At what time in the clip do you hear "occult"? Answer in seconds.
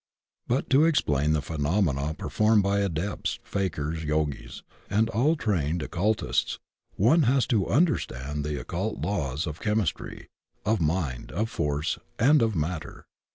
8.59-8.97